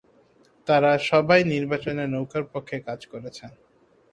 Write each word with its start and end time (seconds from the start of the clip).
তারা 0.67 0.91
সবাই 1.09 1.41
নির্বাচনে 1.53 2.03
নৌকার 2.13 2.43
পক্ষে 2.53 2.77
কাজ 2.87 2.99
করেছেন। 3.11 3.51